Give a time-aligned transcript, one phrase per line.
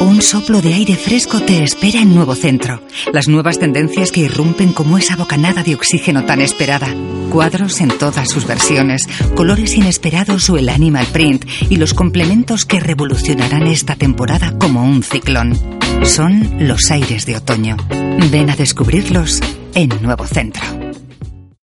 [0.00, 2.82] Un soplo de aire fresco te espera en Nuevo Centro.
[3.12, 6.88] Las nuevas tendencias que irrumpen como esa bocanada de oxígeno tan esperada.
[7.30, 12.80] Cuadros en todas sus versiones, colores inesperados o el animal print y los complementos que
[12.80, 15.58] revolucionarán esta temporada como un ciclón.
[16.04, 17.76] Son los aires de otoño.
[18.30, 19.40] Ven a descubrirlos
[19.74, 20.85] en Nuevo Centro.